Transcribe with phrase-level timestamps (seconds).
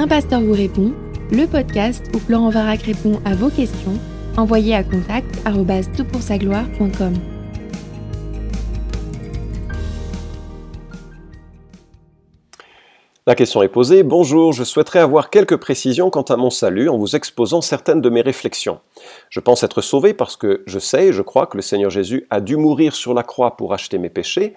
[0.00, 0.92] Un pasteur vous répond,
[1.32, 3.98] le podcast où Florent Varac répond à vos questions,
[4.36, 5.26] envoyez à contact
[6.38, 7.14] gloire.com
[13.26, 14.04] La question est posée.
[14.04, 18.08] Bonjour, je souhaiterais avoir quelques précisions quant à mon salut en vous exposant certaines de
[18.08, 18.78] mes réflexions.
[19.30, 22.24] Je pense être sauvé parce que je sais et je crois que le Seigneur Jésus
[22.30, 24.54] a dû mourir sur la croix pour acheter mes péchés.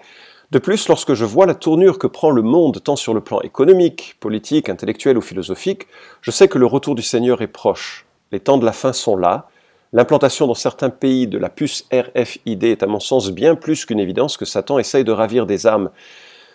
[0.52, 3.40] De plus, lorsque je vois la tournure que prend le monde, tant sur le plan
[3.40, 5.86] économique, politique, intellectuel ou philosophique,
[6.20, 8.04] je sais que le retour du Seigneur est proche.
[8.32, 9.48] Les temps de la fin sont là.
[9.94, 13.98] L'implantation dans certains pays de la puce RFID est à mon sens bien plus qu'une
[13.98, 15.88] évidence que Satan essaye de ravir des âmes.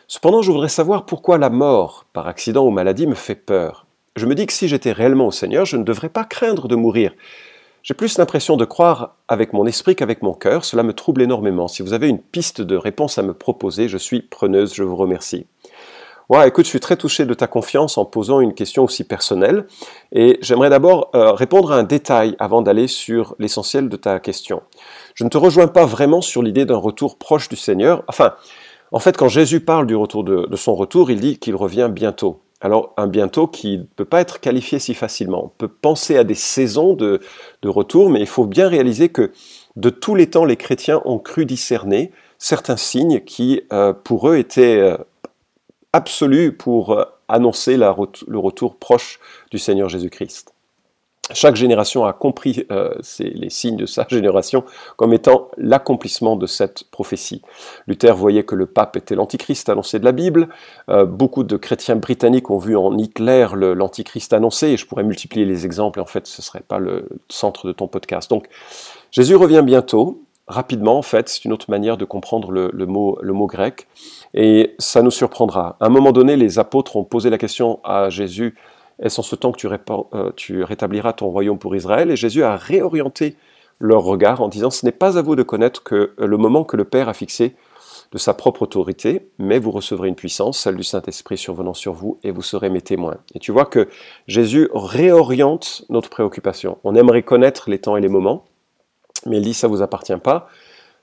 [0.08, 3.88] Cependant, je voudrais savoir pourquoi la mort, par accident ou maladie, me fait peur.
[4.16, 6.76] Je me dis que si j'étais réellement au Seigneur, je ne devrais pas craindre de
[6.76, 7.14] mourir.
[7.88, 10.66] J'ai plus l'impression de croire avec mon esprit qu'avec mon cœur.
[10.66, 11.70] Cela me trouble énormément.
[11.70, 14.74] Si vous avez une piste de réponse à me proposer, je suis preneuse.
[14.74, 15.48] Je vous remercie.
[16.28, 19.68] Ouais, écoute, je suis très touché de ta confiance en posant une question aussi personnelle.
[20.12, 24.64] Et j'aimerais d'abord euh, répondre à un détail avant d'aller sur l'essentiel de ta question.
[25.14, 28.04] Je ne te rejoins pas vraiment sur l'idée d'un retour proche du Seigneur.
[28.10, 28.34] Enfin,
[28.92, 32.42] en fait, quand Jésus parle du retour de son retour, il dit qu'il revient bientôt.
[32.60, 35.46] Alors un bientôt qui ne peut pas être qualifié si facilement.
[35.46, 37.22] On peut penser à des saisons de,
[37.64, 39.32] retour, mais il faut bien réaliser que
[39.76, 44.38] de tous les temps, les chrétiens ont cru discerner certains signes qui, euh, pour eux,
[44.38, 44.98] étaient euh,
[45.94, 49.20] absolus pour euh, annoncer le retour proche
[49.52, 50.57] du Seigneur Jésus-Christ.
[51.34, 54.64] Chaque génération a compris euh, les signes de sa génération
[54.96, 57.42] comme étant l'accomplissement de cette prophétie.
[57.86, 60.48] Luther voyait que le pape était l'antichrist annoncé de la Bible.
[60.90, 65.46] Euh, beaucoup de chrétiens britanniques ont vu en Hitler l'antichrist annoncé, et je pourrais multiplier
[65.46, 68.30] les exemples, en fait ce ne serait pas le centre de ton podcast.
[68.30, 68.48] Donc
[69.12, 73.34] Jésus revient bientôt, rapidement en fait, c'est une autre manière de comprendre le, mot, le
[73.34, 73.88] mot grec,
[74.34, 75.76] et ça nous surprendra.
[75.80, 78.56] À un moment donné, les apôtres ont posé la question à Jésus,
[79.02, 82.56] est-ce en ce temps que euh, tu, rétabliras ton royaume pour Israël Et Jésus a
[82.56, 83.36] réorienté
[83.80, 86.78] leur regard en disant, ce n'est pas à vous de connaître que le moment que
[86.78, 87.56] le Père a fixé
[88.12, 92.20] de sa propre autorité, mais vous recevrez une puissance, celle du Saint-Esprit survenant sur vous,
[92.24, 93.18] et vous serez mes témoins.
[93.36, 93.90] Et tu vois que
[94.28, 96.78] Jésus réoriente notre préoccupation.
[96.84, 98.46] On aimerait connaître les temps et les moments,
[99.26, 100.48] mais il dit, ça vous appartient pas.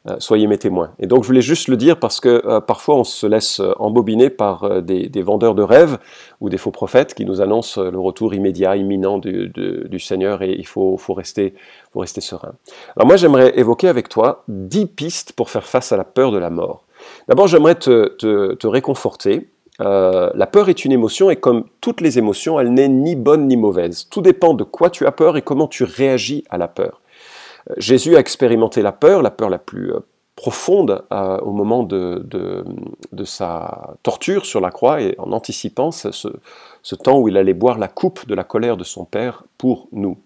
[0.06, 0.90] Euh, soyez mes témoins.
[0.98, 3.72] Et donc je voulais juste le dire parce que euh, parfois on se laisse euh,
[3.78, 5.96] embobiner par des, vendeurs de rêves
[6.42, 10.66] ou des faux prophètes qui nous annoncent le retour immédiat, imminent du, Seigneur et il
[10.66, 11.54] faut, rester,
[11.94, 12.52] serein.
[12.96, 16.38] Alors moi j'aimerais évoquer avec toi dix pistes pour faire face à la peur de
[16.38, 16.84] la mort.
[17.28, 19.48] D'abord j'aimerais te, réconforter.
[19.78, 23.56] la peur est une émotion et comme toutes les émotions, elle n'est ni bonne ni
[23.56, 24.06] mauvaise.
[24.10, 27.00] Tout dépend de quoi tu as peur et comment tu réagis à la peur.
[27.76, 30.00] Jésus a expérimenté la peur, la peur la plus euh,
[30.36, 32.64] profonde euh, au moment de,
[33.24, 37.88] sa torture sur la croix et en anticipant ce, temps où il allait boire la
[37.88, 40.18] coupe de la colère de son Père pour nous.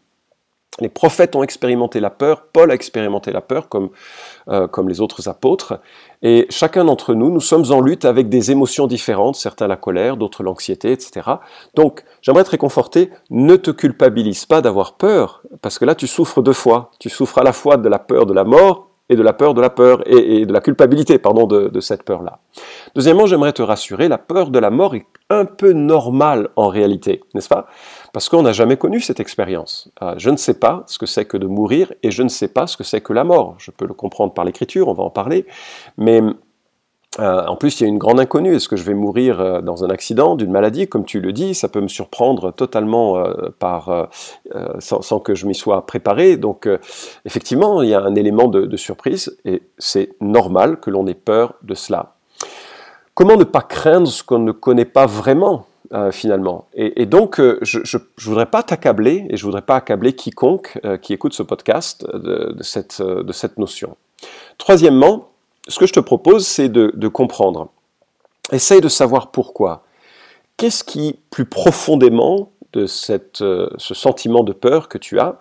[0.81, 3.91] Les prophètes ont expérimenté la peur, Paul a expérimenté la peur comme,
[4.49, 5.81] euh, comme les autres apôtres,
[6.23, 10.17] et chacun d'entre nous, nous sommes en lutte avec des émotions différentes, certains la colère,
[10.17, 11.31] d'autres l'anxiété, etc.
[11.75, 16.43] Donc j'aimerais te réconforter, ne te culpabilise pas d'avoir peur, parce que là tu souffres
[16.43, 19.23] deux fois, tu souffres à la fois de la peur de la mort et de
[19.23, 22.41] la peur de la peur et, de la culpabilité pardon de, cette peur là.
[22.95, 27.23] Deuxièmement, j'aimerais te rassurer, la peur de la mort est un peu normale en réalité,
[27.35, 27.67] n'est-ce pas?
[28.13, 29.91] Parce qu'on n'a jamais connu cette expérience.
[30.03, 32.49] Euh, je ne sais pas ce que c'est que de mourir et je ne sais
[32.49, 33.57] pas ce que c'est que la mort.
[33.59, 35.47] Je peux le comprendre par l'écriture, on va en parler,
[35.97, 36.23] mais
[37.19, 38.55] euh, en plus, il y a une grande inconnue.
[38.55, 40.87] Est-ce que je vais mourir euh, dans un accident, d'une maladie?
[40.87, 44.07] Comme tu le dis, ça peut me surprendre totalement euh,
[44.79, 46.37] sans, que je m'y sois préparé.
[46.37, 46.69] Donc,
[47.25, 51.55] effectivement, il y a un élément de, surprise et c'est normal que l'on ait peur
[51.63, 52.15] de cela.
[53.15, 55.67] Comment ne pas craindre ce qu'on ne connaît pas vraiment
[56.13, 56.67] finalement?
[56.75, 61.33] Et, donc, je ne voudrais pas t'accabler, et je voudrais pas accabler quiconque qui écoute
[61.33, 63.97] ce podcast de cette notion.
[64.59, 65.28] Troisièmement,
[65.69, 67.71] ce que je te propose, c'est de, comprendre.
[68.51, 69.85] Essaye de savoir pourquoi.
[70.57, 72.87] Qu'est-ce qui, plus profondément de
[73.43, 75.39] euh, ce sentiment de peur que tu as,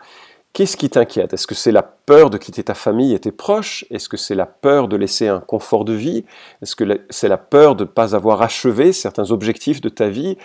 [0.54, 1.34] qu'est-ce qui t'inquiète?
[1.34, 3.86] Est-ce que c'est la peur de quitter ta famille et tes proches?
[3.90, 6.26] Est-ce que c'est la peur de laisser un confort de vie?
[6.62, 10.38] Est-ce que c'est la peur de ne pas avoir achevé certains objectifs de ta vie?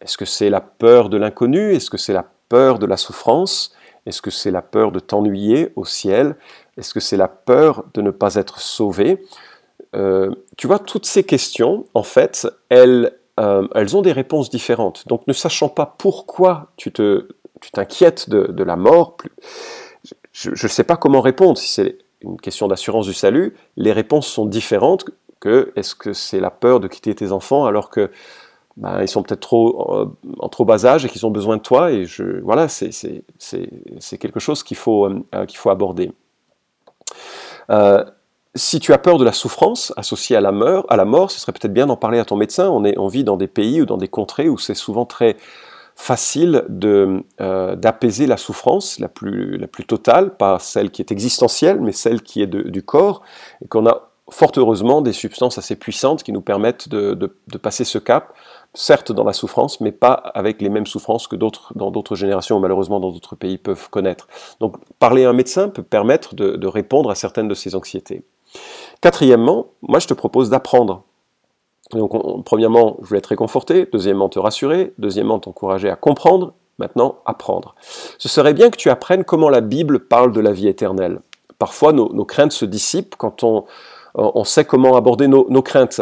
[0.00, 1.74] Est-ce que c'est la peur de l'inconnu?
[1.74, 3.74] Est-ce que c'est la peur de la souffrance?
[4.06, 6.36] Est-ce que c'est la peur de t'ennuyer au ciel?
[6.80, 9.22] Est-ce que c'est la peur de ne pas être sauvé
[9.94, 15.06] euh, Tu vois, toutes ces questions, en fait, elles, euh, elles ont des réponses différentes.
[15.06, 19.18] Donc ne sachant pas pourquoi tu t'inquiètes de, la mort,
[20.32, 21.58] je ne sais pas comment répondre.
[21.58, 25.04] Si c'est une question d'assurance du salut, les réponses sont différentes
[25.38, 28.10] que est-ce que c'est la peur de quitter tes enfants alors que
[28.76, 31.92] ben, ils sont peut-être trop en trop bas âge et qu'ils ont besoin de toi.
[31.92, 33.12] Et je, voilà, c'est
[34.18, 35.10] quelque chose qu'il faut,
[35.46, 36.10] qu'il faut aborder.
[38.54, 41.86] Si tu as peur de la souffrance associée à la mort, ce serait peut-être bien
[41.86, 42.68] d'en parler à ton médecin.
[42.68, 45.36] On, est, vit dans des pays ou dans des contrées où c'est souvent très
[45.94, 52.22] facile euh, d'apaiser la souffrance la plus, totale, pas celle qui est existentielle, mais celle
[52.22, 53.22] qui est du corps,
[53.62, 57.26] et qu'on a fort heureusement des substances assez puissantes qui nous permettent de,
[57.60, 58.32] passer ce cap,
[58.74, 62.56] certes dans la souffrance, mais pas avec les mêmes souffrances que d'autres dans d'autres générations
[62.56, 64.28] ou malheureusement dans d'autres pays peuvent connaître.
[64.60, 68.22] Donc parler à un médecin peut permettre de, de répondre à certaines de ces anxiétés.
[69.00, 71.04] Quatrièmement, moi je te propose d'apprendre
[71.92, 73.88] donc, premièrement, je voulais te réconforter.
[73.92, 74.92] Deuxièmement, te rassurer.
[74.98, 76.54] Deuxièmement, t'encourager à comprendre.
[76.78, 77.74] Maintenant, apprendre.
[78.18, 81.20] Ce serait bien que tu apprennes comment la Bible parle de la vie éternelle.
[81.58, 83.64] Parfois, nos, craintes se dissipent quand on,
[84.14, 86.00] on sait comment aborder nos, craintes.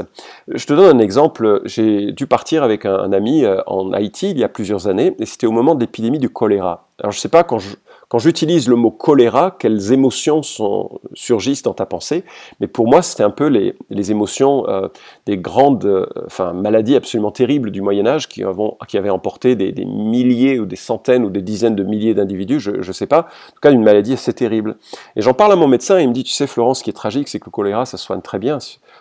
[0.48, 1.62] Je te donne un exemple.
[1.64, 5.26] J'ai dû partir avec un, ami euh, en Haïti il y a plusieurs années, et
[5.26, 6.88] c'était au moment de l'épidémie du choléra.
[6.98, 7.76] Alors je ne sais pas, quand je,
[8.08, 12.24] quand j'utilise le mot choléra, quelles émotions sont, surgissent dans ta pensée?
[12.58, 14.88] Mais pour moi, c'était un peu les, les émotions euh,
[15.26, 19.84] des grandes euh, enfin, maladies absolument terribles du Moyen Âge qui, avaient emporté des, des,
[19.84, 23.20] milliers ou des centaines ou des dizaines de milliers d'individus, je ne sais pas.
[23.20, 24.78] En tout cas, une maladie assez terrible.
[25.14, 26.90] Et j'en parle à mon médecin et il me dit, tu sais Florence, ce qui
[26.90, 28.58] est tragique, c'est que le choléra, ça soigne très bien.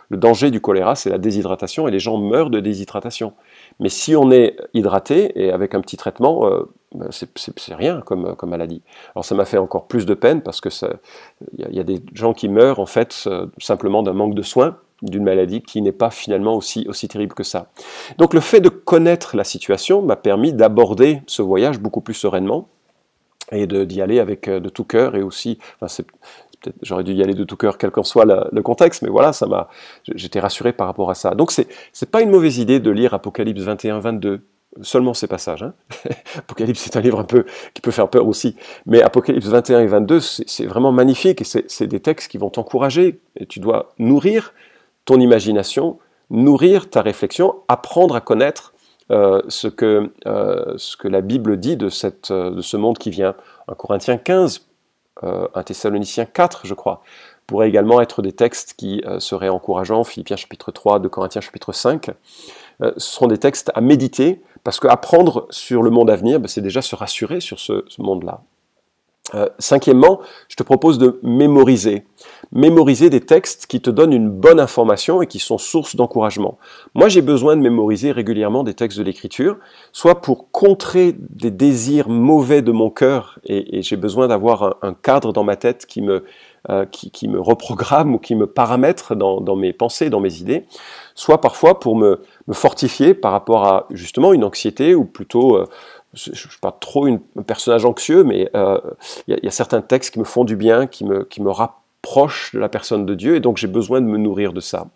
[0.10, 3.34] Le danger du choléra, c'est la déshydratation et les gens meurent de déshydratation.
[3.80, 6.64] Mais si on est hydraté et avec un petit traitement, euh,
[6.96, 8.82] ben, c'est rien comme, maladie.
[9.14, 10.70] Alors ça m'a fait encore plus de peine parce que
[11.58, 14.78] il y, a des gens qui meurent en fait euh, simplement d'un manque de soins
[15.02, 17.68] d'une maladie qui n'est pas finalement aussi, aussi terrible que ça.
[18.18, 22.68] Donc le fait de connaître la situation m'a permis d'aborder ce voyage beaucoup plus sereinement
[23.52, 25.60] et d'y aller avec euh, de tout cœur et aussi,
[26.82, 29.46] j'aurais dû y aller de tout cœur, quel qu'en soit le contexte, mais voilà, ça
[29.46, 29.70] m'a,
[30.16, 31.32] j'étais rassuré par rapport à ça.
[31.36, 34.42] Donc c'est, c'est pas une mauvaise idée de lire Apocalypse 21, 22,
[34.82, 35.64] seulement ces passages.
[35.64, 35.74] Hein.
[36.38, 39.88] Apocalypse, c'est un livre un peu qui peut faire peur aussi, mais Apocalypse 21 et
[39.88, 43.20] 22, c'est vraiment magnifique et c'est des textes qui vont t'encourager.
[43.50, 44.54] Tu dois nourrir
[45.06, 48.74] ton imagination, nourrir ta réflexion, apprendre à connaître
[49.10, 53.10] euh, ce, que, euh, ce que la Bible dit de, cette, de ce monde qui
[53.10, 53.36] vient.
[53.70, 54.68] Un Corinthiens 15,
[55.24, 57.02] euh, un Thessaloniciens 4, je crois,
[57.48, 61.72] pourrait également être des textes qui euh, seraient encourageants, Philippiens chapitre 3, de Corinthiens chapitre
[61.72, 62.10] 5.
[62.82, 66.50] Euh, ce sont des textes à méditer, parce qu'apprendre sur le monde à venir, ben,
[66.50, 68.42] c'est déjà se rassurer sur ce monde-là.
[69.36, 72.06] Euh, cinquièmement, je te propose de mémoriser.
[72.54, 76.58] Mémoriser des textes qui te donnent une bonne information et qui sont source d'encouragement.
[76.96, 79.58] Moi, j'ai besoin de mémoriser régulièrement des textes de l'Écriture,
[79.92, 85.34] soit pour contrer des désirs mauvais de mon cœur, et, j'ai besoin d'avoir un, cadre
[85.34, 86.24] dans ma tête qui me,
[86.70, 90.66] euh, qui, me reprogramme ou qui me paramètre dans, mes pensées, dans mes idées,
[91.16, 92.22] soit parfois pour me,
[92.52, 95.56] fortifier par rapport à justement une anxiété ou plutôt...
[95.56, 95.66] Euh,
[96.14, 98.80] je ne suis pas trop un personnage anxieux, mais euh,
[99.28, 102.54] il y, a certains textes qui me font du bien, qui me, qui me rapprochent
[102.54, 104.88] de la personne de Dieu, et donc j'ai besoin de me nourrir de ça.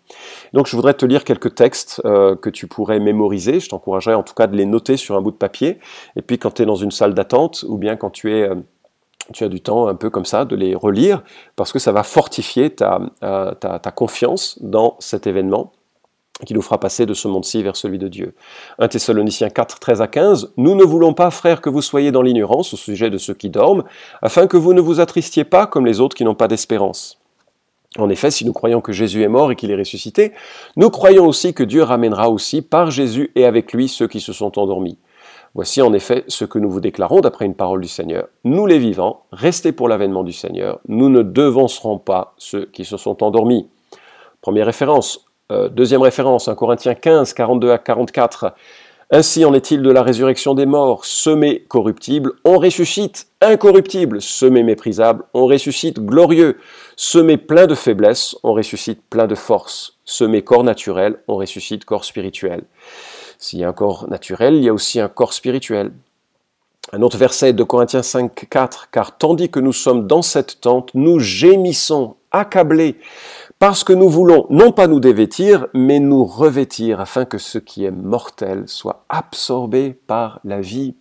[0.52, 4.22] Donc je voudrais te lire quelques textes euh, que tu pourrais mémoriser, je t'encouragerais en
[4.22, 5.78] tout cas de les noter sur un bout de papier,
[6.16, 8.48] et puis quand tu es dans une salle d'attente, ou bien quand tu es...
[8.48, 8.56] Euh,
[9.32, 11.22] tu as du temps un peu comme ça de les relire
[11.56, 15.72] parce que ça va fortifier ta, ta confiance dans cet événement
[16.44, 18.34] qui nous fera passer de ce monde-ci vers celui de Dieu.
[18.78, 22.22] 1 Thessaloniciens 4, 13 à 15, Nous ne voulons pas, frères, que vous soyez dans
[22.22, 23.84] l'ignorance au sujet de ceux qui dorment,
[24.20, 27.18] afin que vous ne vous attristiez pas comme les autres qui n'ont pas d'espérance.
[27.98, 30.32] En effet, si nous croyons que Jésus est mort et qu'il est ressuscité,
[30.76, 34.32] nous croyons aussi que Dieu ramènera aussi par Jésus et avec lui ceux qui se
[34.32, 34.96] sont endormis.
[35.54, 38.28] Voici en effet ce que nous vous déclarons d'après une parole du Seigneur.
[38.44, 42.96] Nous les vivants, restez pour l'avènement du Seigneur, nous ne devancerons pas ceux qui se
[42.96, 43.68] sont endormis.
[44.40, 48.54] Première référence, euh, deuxième référence, 1 Corinthiens 15, 42 à 44.
[49.10, 55.24] Ainsi en est-il de la résurrection des morts, semé corruptible, on ressuscite incorruptible, semé méprisable,
[55.34, 56.56] on ressuscite glorieux,
[56.96, 62.06] semé plein de faiblesse, on ressuscite plein de force, semé corps naturel, on ressuscite corps
[62.06, 62.64] spirituel.
[63.42, 65.90] S'il y a un corps naturel, il y a aussi un corps spirituel.
[66.92, 70.94] Un autre verset de Corinthiens 5, 4, car tandis que nous sommes dans cette tente,
[70.94, 73.00] nous gémissons, accablés,
[73.58, 77.84] parce que nous voulons non pas nous dévêtir, mais nous revêtir, afin que ce qui
[77.84, 80.94] est mortel soit absorbé par la vie.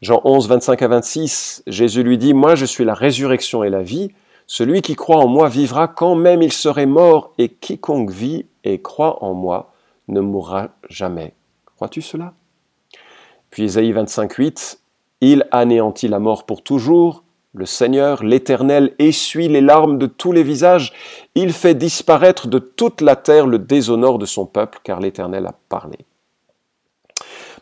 [0.00, 3.82] Jean 11, 25 à 26, Jésus lui dit, Moi je suis la résurrection et la
[3.82, 4.12] vie,
[4.46, 8.80] celui qui croit en moi vivra quand même il serait mort, et quiconque vit et
[8.80, 9.72] croit en moi
[10.06, 11.34] ne mourra jamais.
[11.78, 12.32] Crois-tu cela?
[13.50, 14.80] Puis Isaïe 25, 8,
[15.20, 17.22] Il anéantit la mort pour toujours,
[17.54, 20.92] le Seigneur, l'Éternel, essuie les larmes de tous les visages.
[21.36, 25.54] Il fait disparaître de toute la terre le déshonneur de son peuple, car l'Éternel a
[25.68, 25.98] parlé.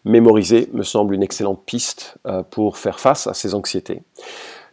[0.07, 4.03] mémoriser me semble une excellente piste euh, pour faire face à ces anxiétés.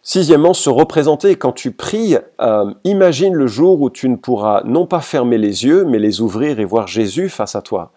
[0.03, 1.35] Sixièmement, se représenter.
[1.35, 5.65] Quand tu pries, euh, imagine le jour où tu ne pourras non pas fermer les
[5.65, 7.91] yeux, mais les ouvrir et voir Jésus face à toi.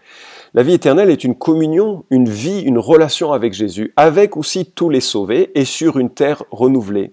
[0.56, 4.88] La vie éternelle est une communion, une vie, une relation avec Jésus, avec aussi tous
[4.88, 7.12] les sauvés et sur une terre renouvelée.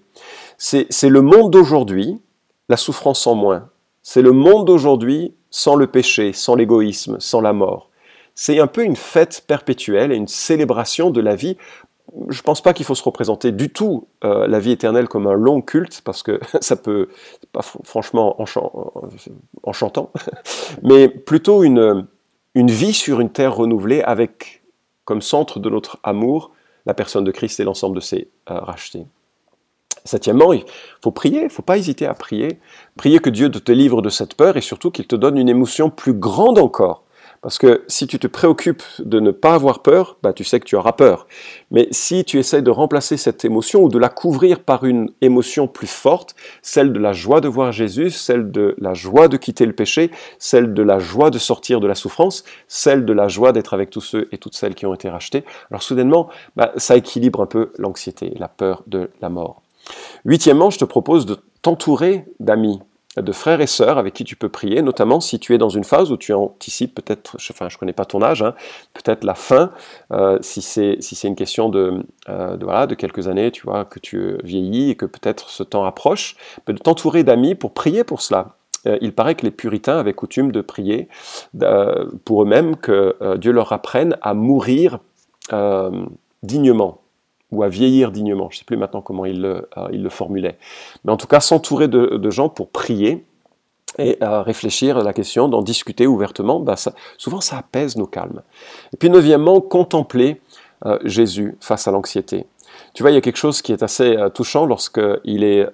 [0.56, 2.22] C'est le monde d'aujourd'hui,
[2.70, 3.68] la souffrance en moins.
[4.02, 7.90] C'est le monde d'aujourd'hui sans le péché, sans l'égoïsme, sans la mort.
[8.34, 11.58] C'est un peu une fête perpétuelle et une célébration de la vie.
[12.30, 15.26] Je ne pense pas qu'il faut se représenter du tout euh, la vie éternelle comme
[15.26, 17.10] un long culte, parce que ça peut,
[17.52, 18.40] pas franchement
[19.62, 20.10] enchantant,
[20.82, 22.06] mais plutôt une,
[22.54, 24.62] une vie sur une terre renouvelée avec
[25.04, 26.52] comme centre de notre amour
[26.86, 29.06] la personne de Christ et l'ensemble de ses euh, rachetés.
[30.04, 30.64] Septièmement, il
[31.02, 32.60] faut prier, il ne faut pas hésiter à prier.
[32.96, 35.88] Prier que Dieu te livre de cette peur et surtout qu'il te donne une émotion
[35.88, 37.03] plus grande encore
[37.44, 40.64] parce que si tu te préoccupes de ne pas avoir peur, bah, tu sais que
[40.64, 41.26] tu auras peur.
[41.70, 45.68] Mais si tu essaies de remplacer cette émotion ou de la couvrir par une émotion
[45.68, 49.66] plus forte, celle de la joie de voir Jésus, celle de la joie de quitter
[49.66, 53.52] le péché, celle de la joie de sortir de la souffrance, celle de la joie
[53.52, 56.96] d'être avec tous ceux et toutes celles qui ont été rachetés, alors soudainement, bah, ça
[56.96, 59.60] équilibre un peu l'anxiété, la peur de la mort.
[60.24, 62.80] Huitièmement, je te propose de t'entourer d'amis
[63.16, 65.84] de frères et sœurs avec qui tu peux prier, notamment si tu es dans une
[65.84, 68.54] phase où tu anticipes peut-être, enfin je connais pas ton âge, hein,
[68.92, 69.70] peut-être la fin,
[70.12, 73.62] euh, si c'est si c'est une question de, euh, de, voilà de quelques années, tu
[73.62, 78.04] vois que tu vieillis et que peut-être ce temps approche, de t'entourer d'amis pour prier
[78.04, 78.56] pour cela.
[78.86, 81.08] Euh, il paraît que les puritains avaient coutume de prier
[82.24, 84.98] pour eux-mêmes que Dieu leur apprenne à mourir
[86.42, 87.03] dignement
[87.50, 88.48] ou à vieillir dignement.
[88.50, 90.58] Je ne sais plus maintenant comment il le, euh, il le, formulait.
[91.04, 93.24] Mais en tout cas, s'entourer de, gens pour prier
[93.98, 96.74] et à réfléchir à la question, d'en discuter ouvertement, bah
[97.16, 98.42] souvent ça apaise nos calmes.
[98.92, 100.40] Et puis neuvièmement, contempler
[100.84, 102.46] euh, Jésus face à l'anxiété.
[102.92, 105.68] Tu vois, il y a quelque chose qui est assez euh, touchant lorsqu'il est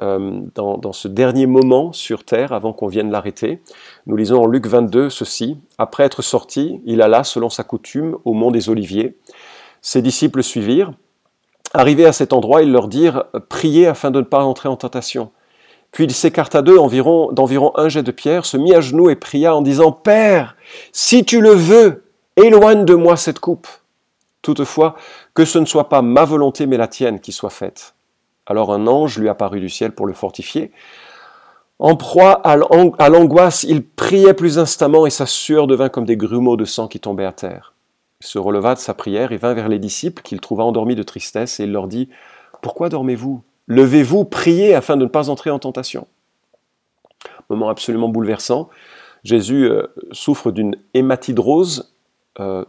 [0.54, 3.62] dans, dans, ce dernier moment sur terre avant qu'on vienne l'arrêter.
[4.06, 5.56] Nous lisons en Luc 22 ceci.
[5.78, 9.16] Après être sorti, il alla, selon sa coutume, au mont des Oliviers.
[9.80, 10.92] Ses disciples suivirent.
[11.72, 15.30] Arrivé à cet endroit, ils leur dirent Priez afin de ne pas entrer en tentation.
[15.92, 19.16] Puis il s'écarta d'eux environ, d'environ un jet de pierre, se mit à genoux et
[19.16, 20.56] pria en disant Père,
[20.92, 22.04] si tu le veux,
[22.36, 23.66] éloigne de moi cette coupe.
[24.42, 24.96] Toutefois,
[25.34, 27.94] que ce ne soit pas ma volonté mais la tienne qui soit faite.
[28.46, 30.72] Alors un ange lui apparut du ciel pour le fortifier.
[31.78, 36.56] En proie à l'angoisse, il priait plus instamment et sa sueur devint comme des grumeaux
[36.56, 37.69] de sang qui tombaient à terre.
[38.20, 41.58] Se releva de sa prière et vint vers les disciples qu'il trouva endormis de tristesse
[41.60, 42.08] et il leur dit
[42.62, 43.42] Pourquoi dormez-vous?
[43.66, 46.06] Levez-vous, priez afin de ne pas entrer en tentation.
[47.48, 48.68] Moment absolument bouleversant.
[49.24, 51.94] Jésus euh, souffre d'une hématidrose,
[52.38, 52.64] euh,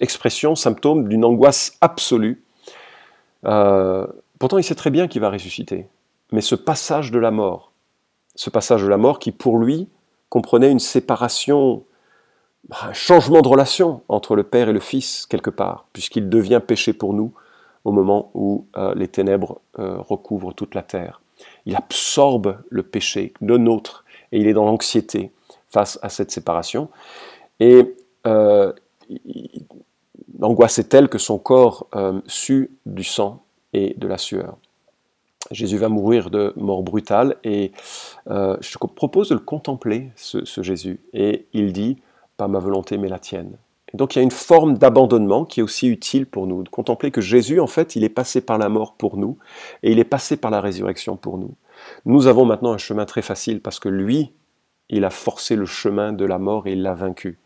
[0.00, 2.42] expression, symptôme d'une angoisse absolue.
[3.46, 4.06] Euh,
[4.38, 5.88] pourtant, il sait très bien qu'il va ressusciter.
[6.32, 7.72] Mais ce passage de la mort,
[8.34, 9.88] ce passage de la mort qui pour lui
[10.28, 11.84] comprenait une séparation
[12.82, 16.92] un changement de relation entre le Père et le Fils, quelque part, puisqu'il devient péché
[16.92, 17.32] pour nous
[17.84, 21.20] au moment où euh, les ténèbres euh, recouvrent toute la terre.
[21.66, 25.30] Il absorbe le péché, le nôtre, et il est dans l'anxiété
[25.68, 26.88] face à cette séparation.
[27.58, 27.94] Et
[28.26, 28.72] euh,
[30.38, 31.88] l'angoisse est telle que son corps
[32.26, 34.56] sue du sang et de la sueur.
[35.50, 37.72] Jésus va mourir de mort brutale et
[38.26, 41.00] je te propose de le contempler, ce, ce Jésus.
[41.12, 41.96] Et il dit,
[42.40, 43.58] pas ma volonté mais la tienne.
[43.92, 47.10] Donc il y a une forme d'abandonnement qui est aussi utile pour nous, de contempler
[47.10, 49.36] que Jésus, en fait, il est passé par la mort pour nous,
[49.82, 51.54] et il est passé par la résurrection pour nous.
[52.06, 54.32] Nous avons maintenant un chemin très facile parce que lui,
[54.88, 57.38] il a forcé le chemin de la mort et il l'a vaincu.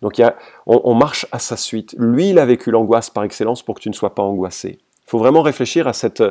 [0.00, 0.36] Donc il y a,
[0.66, 1.96] on, marche à sa suite.
[1.98, 4.78] Lui, il a vécu l'angoisse par excellence pour que tu ne sois pas angoissé.
[5.06, 6.22] Il faut vraiment réfléchir à cette,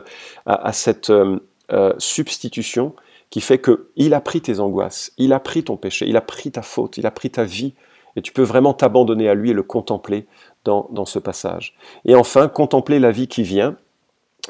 [0.45, 1.39] à, cette euh,
[1.74, 2.95] euh, substitution
[3.29, 6.51] qui fait qu'il a pris tes angoisses, il a pris ton péché, il a pris
[6.51, 7.74] ta faute, il a pris ta vie
[8.15, 10.27] et tu peux vraiment t'abandonner à lui et le contempler
[10.63, 11.75] dans, ce passage.
[12.05, 13.77] Et enfin, contempler la vie qui vient.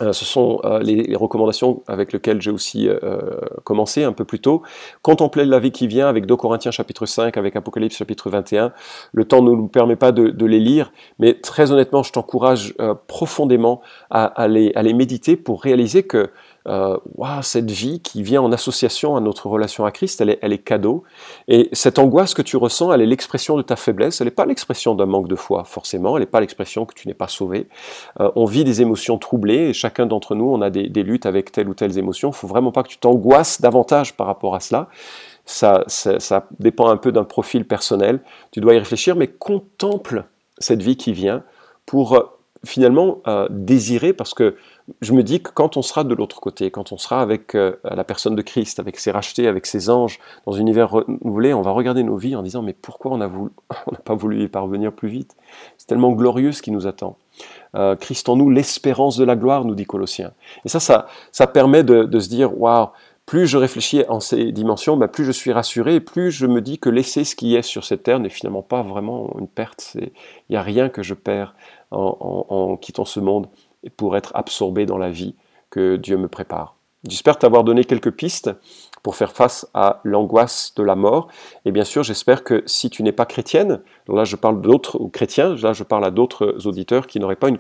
[0.02, 3.20] Euh, ce sont euh, les, recommandations avec lesquelles j'ai aussi euh,
[3.64, 4.62] commencé un peu plus tôt.
[5.02, 8.72] Contempler la vie qui vient avec 2 Corinthiens chapitre 5, avec Apocalypse chapitre 21.
[9.14, 12.76] Le temps ne nous permet pas de, les lire, mais très honnêtement, je t'encourage
[13.08, 16.30] profondément à, à les méditer pour réaliser que
[16.68, 16.98] euh,
[17.42, 21.04] cette vie qui vient en association à notre relation à Christ, elle est, cadeau.
[21.48, 24.46] Et cette angoisse que tu ressens, elle est l'expression de ta faiblesse, elle n'est pas
[24.46, 27.68] l'expression d'un manque de foi, forcément, elle n'est pas l'expression que tu n'es pas sauvé.
[28.20, 31.52] Euh, on vit des émotions troublées, et chacun d'entre nous, on a des, luttes avec
[31.52, 32.30] telle ou telle émotion.
[32.30, 34.88] Il faut vraiment pas que tu t'angoisses davantage par rapport à cela.
[35.46, 35.84] Ça,
[36.60, 38.22] dépend un peu d'un profil personnel.
[38.52, 40.26] Tu dois y réfléchir, mais contemple
[40.58, 41.44] cette vie qui vient
[41.86, 44.56] pour finalement euh, désirer parce que
[45.02, 47.76] je me dis que quand on sera de l'autre côté, quand on sera avec euh,
[47.84, 51.62] la personne de Christ, avec ses rachetés, avec ses anges, dans un univers renouvelé, on
[51.62, 53.30] va regarder nos vies en disant mais pourquoi on n'a
[54.04, 55.36] pas voulu y parvenir plus vite?
[55.78, 57.18] C'est tellement glorieux ce qui nous attend.
[57.76, 60.34] Euh, Christ en nous, l'espérance de la gloire, nous dit Colossiens.
[60.66, 62.90] Et ça, ça, ça permet de, se dire waouh,
[63.26, 66.78] plus je réfléchis en ces dimensions, bah, plus je suis rassuré, plus je me dis
[66.78, 69.98] que laisser ce qui est sur cette terre n'est finalement pas vraiment une perte.
[70.00, 70.12] Il
[70.52, 71.56] n'y a rien que je perds
[71.92, 73.48] en, quittant ce monde
[73.98, 75.36] pour être absorbé dans la vie
[75.70, 76.76] que Dieu me prépare.
[77.08, 78.52] J'espère t'avoir donné quelques pistes
[79.04, 81.28] pour faire face à l'angoisse de la mort.
[81.66, 85.56] Et bien sûr, j'espère que si tu n'es pas chrétienne, là je parle d'autres chrétiens,
[85.62, 87.60] là je parle à d'autres auditeurs qui n'auraient pas une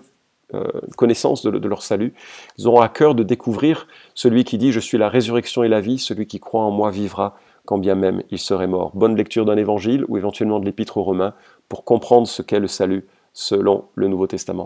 [0.53, 0.63] euh,
[0.98, 2.13] connaissance de, leur salut.
[2.58, 5.82] Ils auront à cœur de découvrir celui qui dit Je suis la résurrection et la
[5.82, 8.91] vie, celui qui croit en moi vivra, quand bien même il serait mort.
[8.96, 11.34] Bonne lecture d'un évangile ou éventuellement de l'épître aux Romains
[11.70, 14.65] pour comprendre ce qu'est le salut selon le Nouveau Testament.